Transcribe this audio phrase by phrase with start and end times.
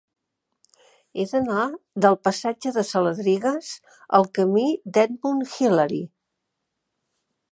[1.17, 1.65] He d'anar
[2.05, 3.69] del passatge de Saladrigas
[4.21, 4.65] al camí
[4.97, 6.03] d'Edmund Hillary.